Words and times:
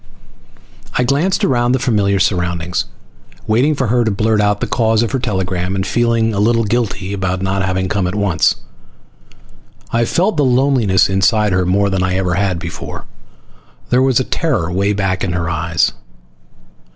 I 0.97 1.03
glanced 1.03 1.43
around 1.45 1.73
the 1.73 1.77
familiar 1.77 2.19
surroundings, 2.19 2.85
waiting 3.45 3.75
for 3.75 3.85
her 3.89 4.03
to 4.03 4.09
blurt 4.09 4.41
out 4.41 4.59
the 4.59 4.65
cause 4.65 5.03
of 5.03 5.11
her 5.11 5.19
telegram, 5.19 5.75
and 5.75 5.85
feeling 5.85 6.33
a 6.33 6.39
little 6.39 6.63
guilty 6.63 7.13
about 7.13 7.43
not 7.43 7.61
having 7.63 7.87
come 7.87 8.07
at 8.07 8.15
once. 8.15 8.55
I 9.93 10.05
felt 10.05 10.37
the 10.37 10.43
loneliness 10.43 11.07
inside 11.07 11.53
her 11.53 11.67
more 11.67 11.91
than 11.91 12.01
I 12.01 12.15
ever 12.15 12.33
had 12.33 12.57
before. 12.57 13.05
There 13.91 14.01
was 14.01 14.19
a 14.19 14.23
terror 14.23 14.71
way 14.71 14.91
back 14.93 15.23
in 15.23 15.33
her 15.33 15.47
eyes. 15.51 15.91